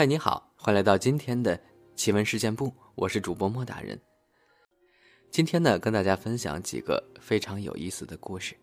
[0.00, 1.60] 嗨，你好，欢迎来到今天的
[1.94, 4.00] 奇闻事件部，我是主播莫大人。
[5.30, 8.56] 今天呢，跟大家分享几个非常有意思的故事。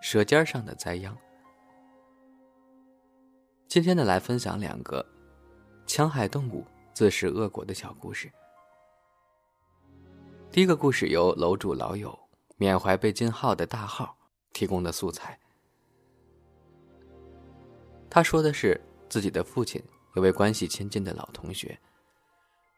[0.00, 1.16] 舌尖上的灾殃。
[3.68, 5.06] 今天呢，来分享两个
[5.86, 8.28] 戕害动物、自食恶果的小故事。
[10.50, 12.18] 第一个故事由楼主老友
[12.56, 14.18] 缅怀被禁号的大号
[14.52, 15.38] 提供的素材。
[18.14, 19.82] 他说的是自己的父亲
[20.14, 21.76] 有位关系亲近的老同学，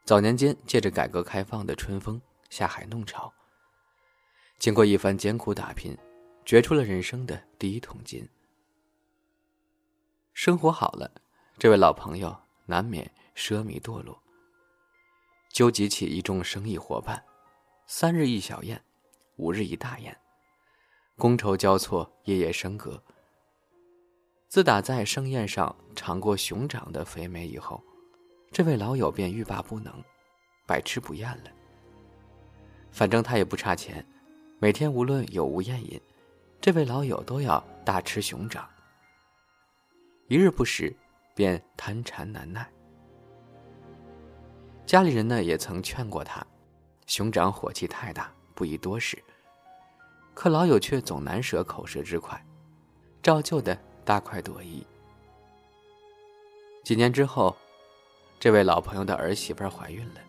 [0.03, 2.19] 早年间借着改革开放的春风
[2.49, 3.31] 下海弄潮，
[4.57, 5.95] 经过一番艰苦打拼，
[6.43, 8.27] 掘出了人生的第一桶金。
[10.33, 11.11] 生活好了，
[11.59, 12.35] 这位老朋友
[12.65, 14.19] 难免奢靡堕落，
[15.51, 17.23] 纠集起一众生意伙伴，
[17.85, 18.83] 三日一小宴，
[19.35, 20.17] 五日一大宴，
[21.15, 23.03] 觥筹交错，夜夜笙歌。
[24.47, 27.83] 自打在盛宴上尝过熊掌的肥美以后，
[28.49, 29.93] 这位老友便欲罢不能，
[30.65, 31.51] 百吃不厌了。
[32.89, 34.05] 反正他也不差钱，
[34.57, 36.01] 每天无论有无宴饮，
[36.61, 38.67] 这位老友都要大吃熊掌。
[40.29, 40.95] 一日不食，
[41.35, 42.65] 便贪馋难耐。
[44.85, 46.45] 家里人呢也曾劝过他，
[47.05, 49.21] 熊掌火气太大，不宜多食。
[50.33, 52.41] 可老友却总难舍口舌之快，
[53.21, 53.77] 照旧的。
[54.07, 54.87] 大快朵颐。
[56.81, 57.53] 几年之后，
[58.39, 60.21] 这位老朋友的儿媳妇怀孕了，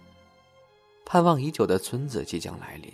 [1.06, 2.92] 盼望已久的孙子即将来临，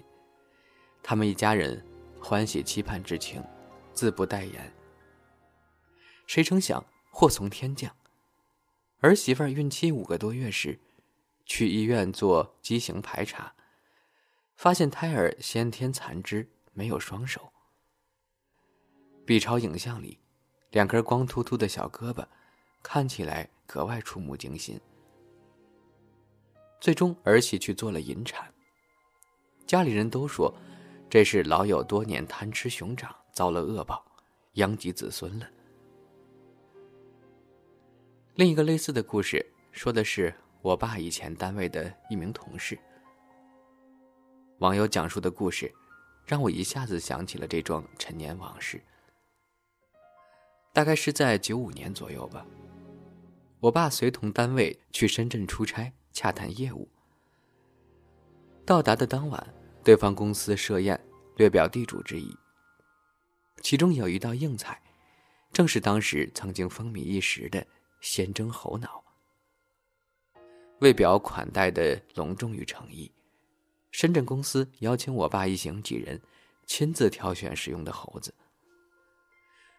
[1.03, 1.83] 他们一家人
[2.21, 3.43] 欢喜期盼之情，
[3.95, 4.71] 自不待言。
[6.27, 7.91] 谁成想祸从天降，
[9.01, 10.79] 儿媳妇孕期五个多月时，
[11.47, 13.55] 去医院做畸形排查，
[14.55, 17.51] 发现胎儿先天残肢，没有双手。
[19.25, 20.21] B 超影像里。
[20.75, 22.27] 两根光秃秃的小胳膊，
[22.83, 24.79] 看起来格外触目惊心。
[26.81, 28.53] 最终儿媳去做了引产。
[29.69, 30.53] 家里人都说，
[31.09, 34.05] 这是老友多年贪吃熊掌遭了恶报，
[34.55, 35.47] 殃及子孙了。
[38.35, 42.77] 另一个类似的故事，说的是我爸以前单位的一名同事。
[44.59, 45.73] 网友讲述的故事，
[46.27, 48.83] 让我一下子想起了这桩陈年往事。
[50.75, 52.45] 大概是在九五年左右吧。
[53.61, 56.89] 我爸随同单位去深圳出差，洽谈业务。
[58.67, 59.55] 到达的当晚，
[59.85, 61.01] 对方公司设宴，
[61.37, 62.37] 略表地主之谊。
[63.63, 64.83] 其中有一道硬菜，
[65.53, 67.65] 正是当时曾经风靡一时的
[68.01, 69.05] 鲜蒸猴脑。
[70.81, 73.13] 为表款待的隆重与诚意，
[73.93, 76.21] 深圳公司邀请我爸一行几人，
[76.67, 78.35] 亲自挑选使用的猴子。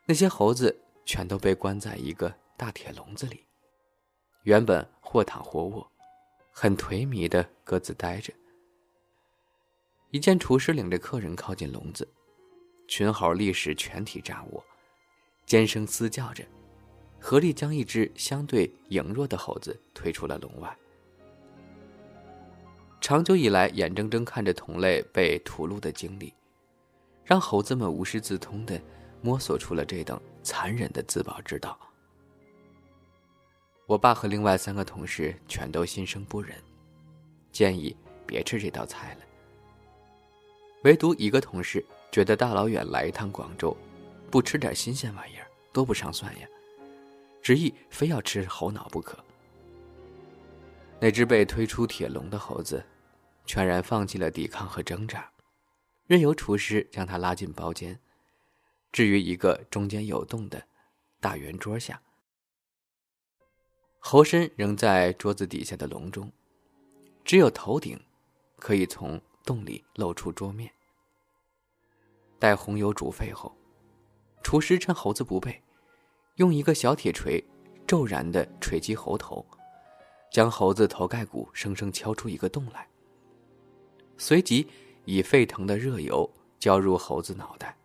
[0.05, 0.83] 那些猴子。
[1.05, 3.45] 全都被关在一个大铁笼子里，
[4.43, 5.89] 原本或躺或卧，
[6.51, 8.33] 很颓靡的各自待着。
[10.09, 12.07] 一见厨师领着客人靠近笼子，
[12.87, 14.63] 群猴立时全体扎卧，
[15.45, 16.43] 尖声嘶叫着，
[17.19, 20.75] 合力将一只相对羸弱的猴子推出了笼外。
[23.01, 26.33] 长久以来眼睁睁看着同类被屠戮的经历，
[27.23, 28.81] 让猴子们无师自通的
[29.25, 30.21] 摸索出了这等。
[30.43, 31.75] 残忍的自保之道。
[33.87, 36.55] 我爸和另外三个同事全都心生不忍，
[37.51, 37.97] 建议
[38.27, 39.21] 别吃这道菜了。
[40.83, 43.75] 唯独一个同事觉得大老远来一趟广州，
[44.29, 46.47] 不吃点新鲜玩意儿多不上算呀，
[47.41, 49.17] 执意非要吃猴脑不可。
[50.99, 52.85] 那只被推出铁笼的猴子，
[53.47, 55.27] 全然放弃了抵抗和挣扎，
[56.05, 57.99] 任由厨师将它拉进包间。
[58.95, 60.65] 置于一个中间有洞的
[61.19, 62.01] 大圆桌下，
[63.99, 66.31] 猴身仍在桌子底下的笼中，
[67.25, 68.01] 只有头顶
[68.55, 70.71] 可以从洞里露出桌面。
[72.39, 73.53] 待红油煮沸后，
[74.41, 75.61] 厨师趁猴子不备，
[76.35, 77.43] 用一个小铁锤
[77.85, 79.45] 骤然的锤击猴头，
[80.31, 82.87] 将猴子头盖骨生生敲出一个洞来。
[84.17, 84.65] 随即
[85.03, 87.77] 以沸腾的热油浇入猴子脑袋。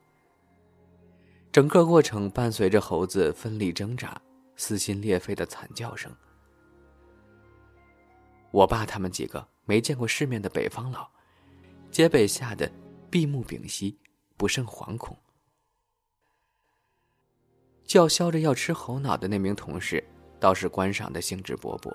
[1.53, 4.21] 整个过程伴随着猴子奋力挣扎、
[4.55, 6.15] 撕心裂肺的惨叫声。
[8.53, 11.09] 我爸他们几个没见过世面的北方佬，
[11.91, 12.71] 皆被吓得
[13.11, 13.99] 闭目屏息，
[14.37, 15.17] 不胜惶恐。
[17.85, 20.03] 叫嚣着要吃猴脑的那名同事，
[20.39, 21.93] 倒是观赏的兴致勃勃，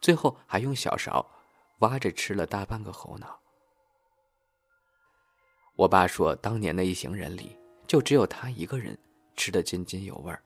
[0.00, 1.24] 最后还用小勺
[1.80, 3.38] 挖着吃了大半个猴脑。
[5.74, 7.54] 我爸说，当年那一行人里。
[7.86, 8.98] 就只有他一个人
[9.36, 10.42] 吃得津津有味儿。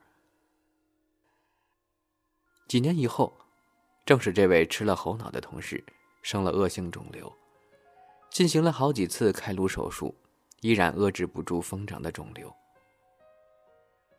[2.68, 3.36] 几年以后，
[4.04, 5.82] 正是这位吃了猴脑的同事
[6.22, 7.32] 生了恶性肿瘤，
[8.30, 10.14] 进行了好几次开颅手术，
[10.60, 12.54] 依然遏制不住疯长的肿瘤。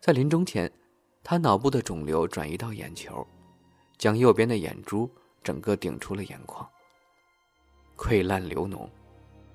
[0.02, 0.72] 在临终前，
[1.24, 3.26] 他脑部的肿瘤转移到眼球，
[3.98, 5.10] 将右边的眼珠
[5.44, 6.68] 整个顶出了眼眶，
[7.96, 8.90] 溃烂流脓，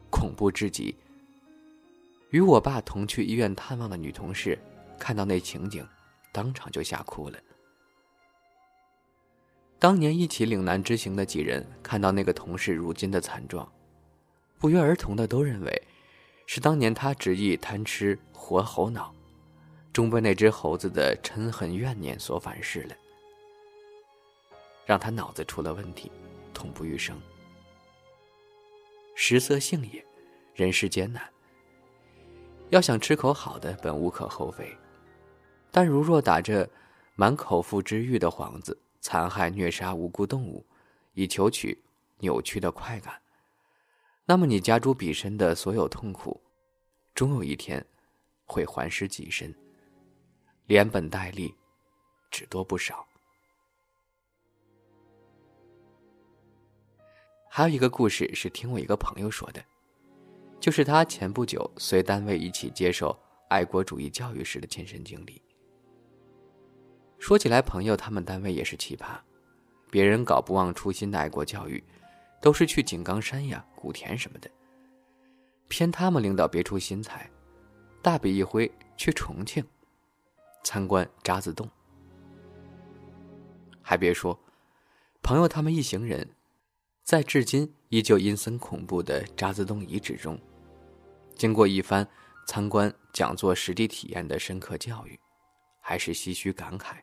[0.08, 0.96] 恐怖至极。
[2.36, 4.58] 与我爸同去医院探望的女同事，
[4.98, 5.88] 看到那情景，
[6.32, 7.38] 当场就吓哭了。
[9.78, 13.66] 当年一起岭南之行的几人看到那个同事如今的惨状，
[14.58, 15.82] 不约而同的都认为，
[16.46, 19.14] 是当年他执意贪吃活猴脑，
[19.90, 22.94] 终被那只猴子的嗔恨怨念所反噬了，
[24.84, 26.12] 让他脑子出了问题，
[26.52, 27.18] 痛不欲生。
[29.14, 30.04] 食色性也，
[30.54, 31.26] 人世艰难。
[32.70, 34.76] 要想吃口好的，本无可厚非，
[35.70, 36.68] 但如若打着
[37.14, 40.66] 满口腹之欲的幌子，残害虐杀无辜动物，
[41.14, 41.80] 以求取
[42.18, 43.22] 扭曲的快感，
[44.24, 46.40] 那么你加诸彼身的所有痛苦，
[47.14, 47.84] 终有一天
[48.44, 49.54] 会还施己身，
[50.66, 51.54] 连本带利，
[52.32, 53.06] 只多不少。
[57.48, 59.64] 还有一个故事是听我一个朋友说的。
[60.66, 63.16] 就是他前不久随单位一起接受
[63.46, 65.40] 爱国主义教育时的亲身经历。
[67.20, 69.16] 说起来，朋友他们单位也是奇葩，
[69.92, 71.84] 别人搞不忘初心的爱国教育，
[72.42, 74.50] 都是去井冈山呀、古田什么的，
[75.68, 77.30] 偏他们领导别出心裁，
[78.02, 79.64] 大笔一挥去重庆
[80.64, 81.70] 参观渣滓洞。
[83.82, 84.36] 还别说，
[85.22, 86.28] 朋友他们一行人。
[87.04, 90.36] 在至今依旧阴森恐怖的渣滓洞遗址中，
[91.36, 92.06] 经过一番
[92.46, 95.18] 参观、讲座、实地体验的深刻教育，
[95.80, 96.96] 还是唏嘘感慨，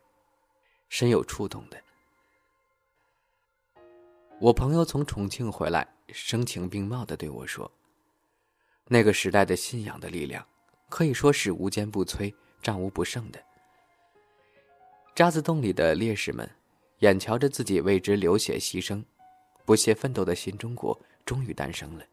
[0.90, 1.82] 深有触动的。
[4.40, 7.72] 我朋友从重庆回来，声情并茂的对我说
[8.90, 10.46] ：“那个时代的信仰的力量，
[10.90, 13.40] 可以说是无坚不摧、战无不胜的。
[15.16, 16.50] 渣滓洞里的烈士们，
[17.00, 19.04] 眼瞧着自己为之流血牺牲。”
[19.66, 22.04] 不懈奋斗的新中国终于诞生了，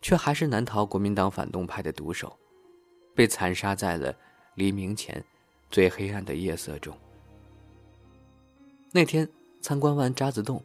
[0.00, 2.38] 却还是难逃国民党反动派的毒手，
[3.14, 4.14] 被残杀在了
[4.54, 5.24] 黎明前
[5.70, 6.96] 最黑暗的夜色中。
[8.92, 9.28] 那天
[9.60, 10.64] 参观完渣滓洞，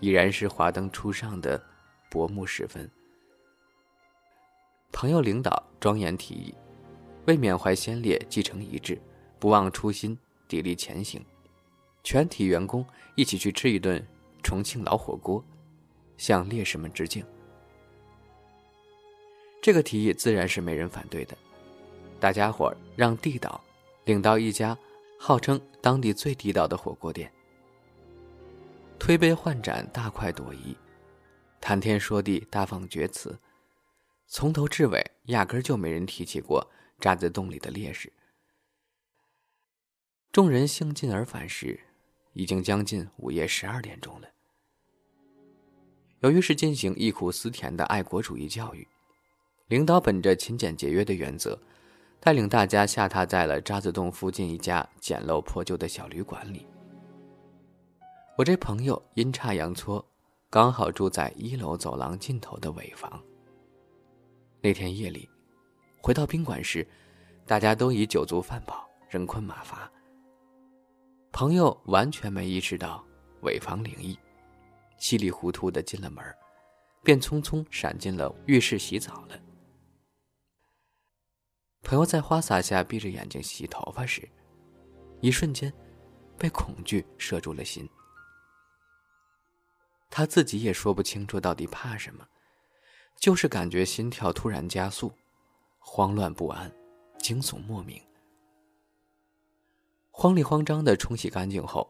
[0.00, 1.62] 已然是华灯初上的
[2.10, 2.90] 薄暮时分。
[4.92, 6.54] 朋友领导庄严提议，
[7.26, 9.00] 为缅怀先烈、继承遗志、
[9.38, 10.16] 不忘初心、
[10.48, 11.24] 砥砺前行，
[12.02, 14.06] 全体员工一起去吃一顿。
[14.42, 15.44] 重庆老火锅，
[16.18, 17.26] 向烈士们致敬。
[19.66, 21.36] 这个提议自然是没人反对的。
[22.20, 23.60] 大家伙让地道
[24.04, 24.78] 领到一家
[25.18, 27.32] 号称当地最地道的火锅店，
[28.96, 30.76] 推杯换盏，大快朵颐，
[31.60, 33.36] 谈天说地，大放厥词，
[34.28, 36.64] 从头至尾压根就没人提起过
[37.00, 38.12] 扎在洞里的烈士。
[40.30, 41.80] 众人兴尽而返时，
[42.34, 44.28] 已经将近午夜十二点钟了。
[46.20, 48.86] 由于是进行忆苦思甜的爱国主义教育，
[49.68, 51.58] 领导本着勤俭节约的原则，
[52.20, 56.64] 带领大家下榻在了渣滓洞附近一家简陋破旧的小旅馆里。
[58.38, 60.06] 我这朋友阴差阳错，
[60.48, 63.20] 刚好住在一楼走廊尽头的尾房。
[64.60, 65.28] 那天夜里，
[66.00, 66.86] 回到宾馆时，
[67.44, 69.90] 大家都已酒足饭饱，人困马乏。
[71.32, 73.04] 朋友完全没意识到
[73.42, 74.16] 尾房灵异。
[74.96, 76.24] 稀里糊涂的进了门，
[77.02, 79.36] 便匆匆闪进了浴室洗澡了。
[81.86, 84.28] 朋友在花洒下闭着眼睛洗头发时，
[85.20, 85.72] 一瞬间
[86.36, 87.88] 被恐惧摄住了心。
[90.10, 92.26] 他自己也说不清楚到底怕什么，
[93.20, 95.12] 就是感觉心跳突然加速，
[95.78, 96.74] 慌乱不安，
[97.20, 98.02] 惊悚莫名。
[100.10, 101.88] 慌里慌张的冲洗干净后，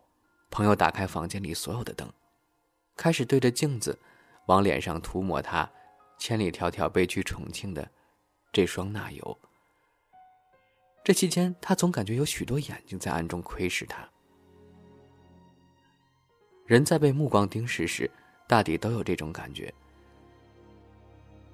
[0.51, 2.07] 朋友打开房间里所有的灯。
[2.97, 3.99] 开始对着镜子，
[4.45, 5.67] 往脸上涂抹他
[6.19, 7.91] 千里迢迢背去重庆的
[8.53, 9.39] 这双钠油。
[11.07, 14.05] 这期间，他总感觉有许多眼睛在暗中窥视他。
[16.65, 18.11] 人在被目光盯视时，
[18.49, 19.73] 大抵都有这种感觉：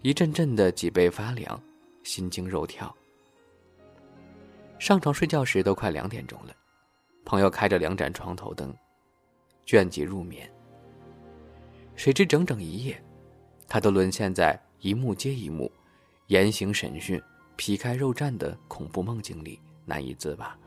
[0.01, 1.63] 一阵阵的脊背发凉，
[2.03, 2.97] 心惊肉跳。
[4.79, 6.57] 上床睡觉时都快两点钟了，
[7.23, 8.75] 朋友开着两盏床头灯，
[9.67, 10.51] 倦极入眠。
[11.95, 12.99] 谁知整整一夜，
[13.69, 15.71] 他都沦陷在一幕接一幕、
[16.29, 17.23] 严刑审讯、
[17.57, 20.59] 皮开肉绽的恐怖梦境里，难以自拔。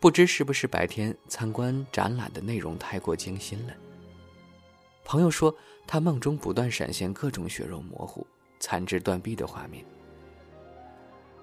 [0.00, 3.74] 不知是不是白天参观展览的内容太过精心了。
[5.04, 5.56] 朋友说，
[5.86, 8.26] 他梦中不断闪现各种血肉模糊、
[8.60, 9.84] 残肢断臂的画面，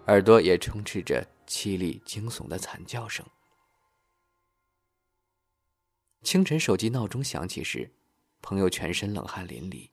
[0.08, 3.25] 耳朵也充斥着凄厉惊悚的惨叫声。
[6.22, 7.89] 清晨，手机闹钟响起时，
[8.42, 9.89] 朋友全身冷汗淋漓。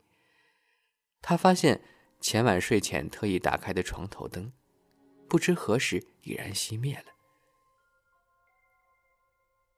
[1.23, 1.81] 他发现
[2.21, 4.53] 前晚睡前特意打开的床头灯，
[5.29, 7.05] 不知何时已然熄灭了。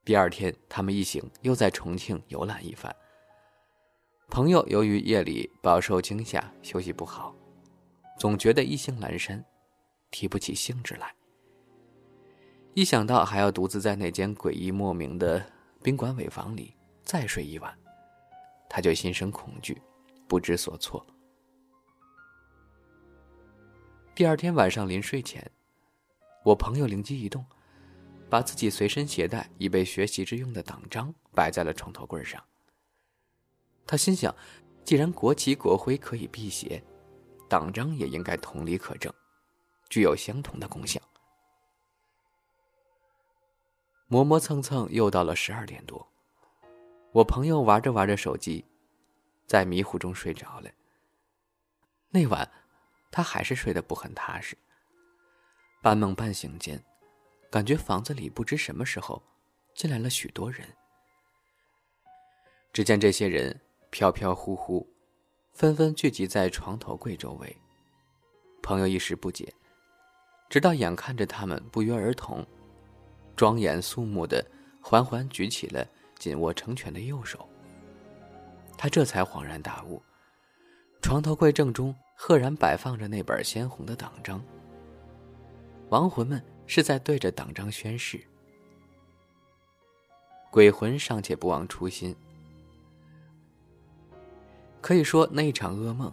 [0.05, 2.95] 第二天，他们一行又在重庆游览一番。
[4.31, 7.35] 朋友由于夜里饱受惊吓，休息不好，
[8.19, 9.45] 总觉得意兴阑珊，
[10.11, 11.15] 提不起兴致来。
[12.75, 15.45] 一想到还要独自在那间诡异莫名的
[15.83, 17.77] 宾馆尾房里再睡一晚，
[18.71, 19.81] 他就心生恐惧，
[20.27, 21.05] 不知所措。
[24.19, 25.49] 第二天晚上临睡前，
[26.43, 27.47] 我朋友灵机一动。
[28.29, 32.43] 把自己随身携带以备学习之用的党章摆在了床头柜上。
[33.87, 34.35] 他心想，
[34.85, 36.83] 既然国旗国徽可以辟邪，
[37.49, 39.15] 党章也应该同理可证，
[39.89, 41.01] 具有相同的功效。
[44.09, 46.05] 磨磨蹭蹭，又到了十二点多，
[47.13, 48.65] 我朋友玩着玩着手机，
[49.47, 50.69] 在迷糊中睡着了。
[52.11, 52.51] 那晚，
[53.11, 54.57] 他还是睡得不很踏实，
[55.83, 56.83] 半梦半醒间。
[57.51, 59.23] 感觉房子里不知什么时候
[59.75, 60.69] 进来了许多人。
[62.75, 63.59] 只见这些人
[63.91, 64.87] 飘飘忽忽，
[65.53, 67.57] 纷纷聚集在床头柜周围。
[68.63, 69.51] 朋友一时不解，
[70.51, 72.47] 直到眼看着他们不约而同、
[73.35, 74.45] 庄严肃穆的
[74.83, 75.89] 缓缓举起了
[76.19, 77.49] 紧握成拳的右手，
[78.77, 80.03] 他这才恍然大悟：
[81.01, 84.45] 床头柜正中赫然摆放着那本鲜红的党章。
[85.91, 86.43] 亡魂们。
[86.71, 88.21] 是在对着党章宣誓。
[90.51, 92.15] 鬼魂尚且不忘初心，
[94.83, 96.13] 可以说那一场噩梦，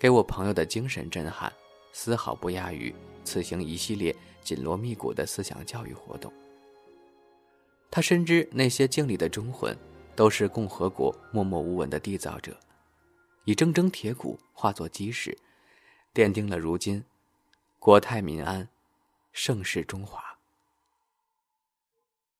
[0.00, 1.52] 给我朋友的精神震撼，
[1.92, 6.32] 丝毫不亚于此行一系列紧锣密鼓的思想教育活动。
[7.88, 9.78] 他深知那些敬礼的忠魂，
[10.16, 12.58] 都是共和国默默无闻的缔造者，
[13.44, 15.38] 以铮铮铁骨化作基石，
[16.12, 17.04] 奠定了如今
[17.78, 18.68] 国泰民安。
[19.36, 20.38] 盛世中华，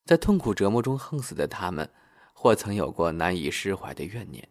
[0.04, 1.90] 在痛苦折磨中横死的他们，
[2.32, 4.48] 或曾有过难以释怀的怨念。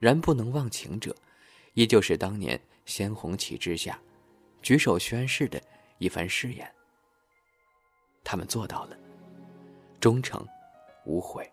[0.00, 1.14] 然不能忘情者，
[1.74, 4.02] 依旧是当年鲜红旗帜下，
[4.60, 5.62] 举手宣誓的
[5.98, 6.68] 一番誓言。
[8.24, 8.98] 他们做到了，
[10.00, 10.44] 忠诚，
[11.04, 11.48] 无悔。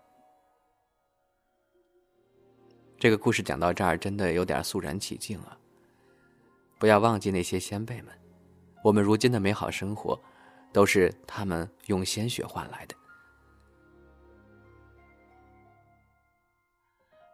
[2.98, 5.56] 这个故事讲到这儿，真的有点肃然起敬啊！
[6.80, 8.12] 不要忘记那些先辈们。
[8.82, 10.20] 我们如今的美好生活，
[10.72, 12.96] 都是他们用鲜血换来的。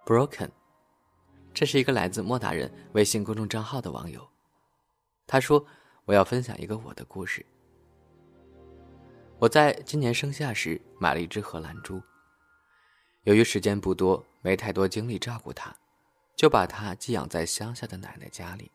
[0.04, 0.50] Broken，
[1.54, 4.26] 这是一个来自莫大人微信公众账号的网友，
[5.26, 5.64] 他说
[6.04, 7.44] ：“我要分享一个我的故事。
[9.38, 12.02] 我在今年盛夏时买了一只荷兰猪，
[13.24, 15.74] 由于时间不多，没太多精力照顾它，
[16.36, 18.70] 就把它寄养在乡下的奶奶家里。”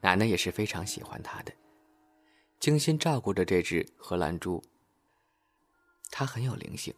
[0.00, 1.52] 奶奶也是非常喜欢它的，
[2.60, 4.62] 精心照顾着这只荷兰猪。
[6.10, 6.94] 它很有灵性，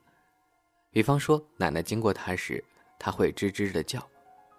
[0.90, 2.62] 比方说，奶奶经过它时，
[2.98, 4.04] 它会吱吱的叫，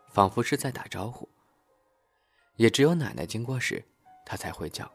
[0.10, 1.28] 仿佛是在打招呼。
[2.56, 3.84] 也只有奶奶经过时，
[4.26, 4.90] 它才会叫，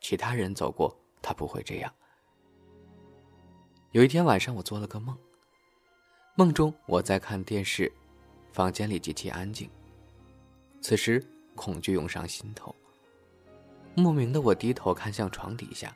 [0.00, 1.92] 其他人走过，它不会这样。
[3.92, 5.18] 有一天晚上，我做了个梦，
[6.38, 7.90] 梦中我在看电视，
[8.52, 9.68] 房间里极其安静，
[10.80, 11.20] 此时。
[11.56, 12.72] 恐惧涌上心头。
[13.96, 15.92] 莫名的，我低头看向床底下，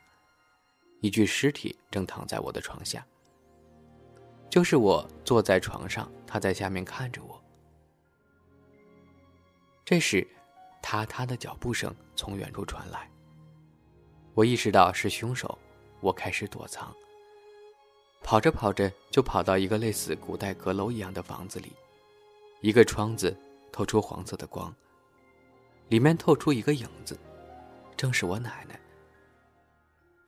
[0.99, 3.07] 一具尸体正躺在我的床下。
[4.49, 7.41] 就是我坐在床上，他在下面看着我。
[9.85, 10.27] 这时，
[10.81, 13.09] 踏踏的脚步声从远处传来。
[14.33, 15.57] 我意识到是凶手，
[16.01, 16.93] 我开始躲藏。
[18.23, 21.73] 跑着跑着，就跑到一个类似古代阁楼一样的房子里，
[22.61, 23.37] 一个窗子
[23.71, 24.73] 透出黄色的光。
[25.89, 27.19] 里面透出一个影子，
[27.97, 28.79] 正是我奶奶。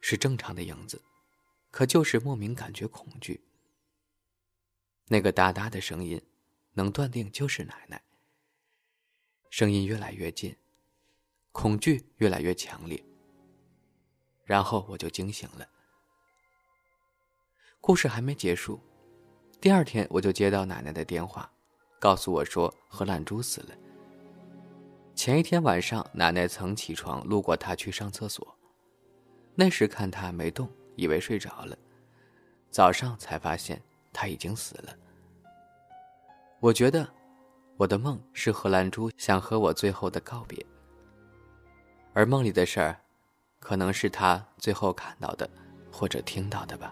[0.01, 1.01] 是正常的影子，
[1.71, 3.41] 可就是莫名感觉恐惧。
[5.07, 6.21] 那个哒哒的声音，
[6.73, 8.03] 能断定就是奶奶。
[9.49, 10.55] 声音越来越近，
[11.51, 13.03] 恐惧越来越强烈。
[14.43, 15.67] 然后我就惊醒了。
[17.85, 18.79] 故事还没结束，
[19.61, 21.47] 第二天我就接到奶奶的电话，
[21.99, 23.67] 告诉我说荷兰猪死了。
[25.13, 28.57] 前一天晚上，奶奶曾起床路过他去上厕所，
[29.53, 31.77] 那时看他没动，以为睡着了，
[32.71, 33.79] 早上才发现
[34.11, 34.91] 他已经死了。
[36.59, 37.07] 我觉得，
[37.77, 40.65] 我的梦是荷兰猪想和我最后的告别，
[42.13, 42.99] 而梦里的事儿，
[43.59, 45.47] 可能是他最后看到的，
[45.91, 46.91] 或者听到的吧。